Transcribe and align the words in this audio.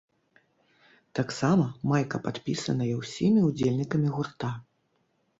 Таксама 1.17 1.65
майка 1.91 2.19
падпісаная 2.27 2.87
ўсімі 3.01 3.43
ўдзельнікамі 3.49 4.09
гурта. 4.17 4.49